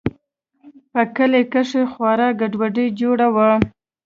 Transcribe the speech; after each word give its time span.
په 0.91 1.01
کلي 1.15 1.43
کښې 1.51 1.83
خورا 1.91 2.29
گډوډي 2.39 2.87
جوړه 2.99 3.27
وه. 3.35 3.51